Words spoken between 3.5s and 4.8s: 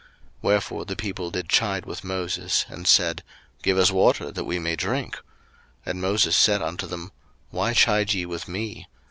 Give us water that we may